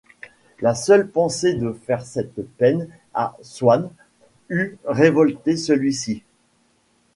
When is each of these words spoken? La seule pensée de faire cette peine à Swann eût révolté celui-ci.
La 0.61 0.73
seule 0.73 1.07
pensée 1.11 1.53
de 1.53 1.73
faire 1.73 2.03
cette 2.03 2.41
peine 2.57 2.89
à 3.13 3.37
Swann 3.43 3.91
eût 4.49 4.77
révolté 4.83 5.55
celui-ci. 5.55 6.23